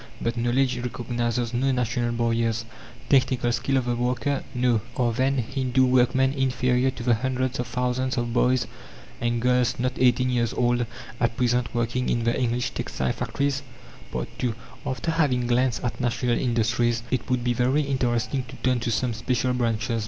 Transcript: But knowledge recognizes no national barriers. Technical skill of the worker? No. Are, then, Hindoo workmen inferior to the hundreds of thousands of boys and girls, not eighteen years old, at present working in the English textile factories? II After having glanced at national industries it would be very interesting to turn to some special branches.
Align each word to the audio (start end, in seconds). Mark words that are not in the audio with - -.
But 0.19 0.35
knowledge 0.35 0.79
recognizes 0.79 1.53
no 1.53 1.71
national 1.71 2.13
barriers. 2.13 2.65
Technical 3.07 3.51
skill 3.51 3.77
of 3.77 3.85
the 3.85 3.95
worker? 3.95 4.43
No. 4.55 4.81
Are, 4.97 5.13
then, 5.13 5.37
Hindoo 5.43 5.85
workmen 5.85 6.33
inferior 6.33 6.89
to 6.89 7.03
the 7.03 7.13
hundreds 7.13 7.59
of 7.59 7.67
thousands 7.67 8.17
of 8.17 8.33
boys 8.33 8.65
and 9.21 9.39
girls, 9.39 9.77
not 9.77 9.91
eighteen 9.99 10.31
years 10.31 10.53
old, 10.55 10.87
at 11.19 11.37
present 11.37 11.75
working 11.75 12.09
in 12.09 12.23
the 12.23 12.35
English 12.35 12.71
textile 12.71 13.13
factories? 13.13 13.61
II 14.41 14.55
After 14.87 15.11
having 15.11 15.45
glanced 15.45 15.83
at 15.83 16.01
national 16.01 16.39
industries 16.39 17.03
it 17.11 17.29
would 17.29 17.43
be 17.43 17.53
very 17.53 17.83
interesting 17.83 18.43
to 18.47 18.55
turn 18.63 18.79
to 18.79 18.89
some 18.89 19.13
special 19.13 19.53
branches. 19.53 19.99